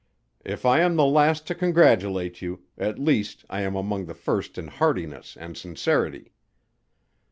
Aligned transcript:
If 0.43 0.65
I 0.65 0.79
am 0.79 0.95
the 0.95 1.05
last 1.05 1.45
to 1.45 1.53
congratulate 1.53 2.41
you, 2.41 2.63
at 2.75 2.97
least 2.97 3.45
I 3.51 3.61
am 3.61 3.75
among 3.75 4.05
the 4.07 4.15
first 4.15 4.57
in 4.57 4.65
heartiness 4.67 5.37
and 5.37 5.55
sincerity.... 5.55 6.33